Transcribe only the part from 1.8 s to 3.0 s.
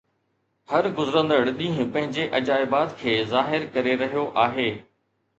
پنهنجي عجائبات